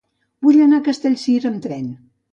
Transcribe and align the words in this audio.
Vull 0.45 0.57
anar 0.67 0.79
a 0.81 0.85
Castellcir 0.87 1.37
amb 1.51 1.63
tren. 1.67 1.85